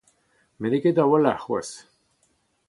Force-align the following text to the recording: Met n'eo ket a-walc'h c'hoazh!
Met 0.59 0.69
n'eo 0.71 0.83
ket 0.83 1.01
a-walc'h 1.03 1.41
c'hoazh! 1.43 1.75